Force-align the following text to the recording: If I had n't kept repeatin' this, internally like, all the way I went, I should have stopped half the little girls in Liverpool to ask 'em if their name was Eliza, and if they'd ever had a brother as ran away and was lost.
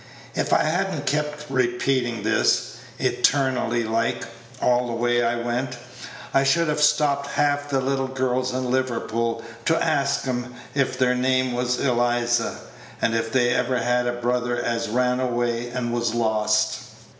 If 0.33 0.51
I 0.51 0.63
had 0.63 0.91
n't 0.91 1.05
kept 1.05 1.45
repeatin' 1.47 2.23
this, 2.23 2.77
internally 2.97 3.83
like, 3.83 4.23
all 4.59 4.87
the 4.87 4.93
way 4.93 5.21
I 5.23 5.35
went, 5.35 5.77
I 6.33 6.43
should 6.43 6.69
have 6.69 6.81
stopped 6.81 7.27
half 7.27 7.69
the 7.69 7.79
little 7.79 8.07
girls 8.07 8.51
in 8.51 8.71
Liverpool 8.71 9.43
to 9.65 9.77
ask 9.77 10.27
'em 10.27 10.55
if 10.73 10.97
their 10.97 11.13
name 11.13 11.53
was 11.53 11.79
Eliza, 11.79 12.61
and 12.99 13.13
if 13.13 13.31
they'd 13.31 13.53
ever 13.53 13.77
had 13.77 14.07
a 14.07 14.13
brother 14.13 14.59
as 14.59 14.89
ran 14.89 15.19
away 15.19 15.67
and 15.69 15.93
was 15.93 16.15
lost. 16.15 16.79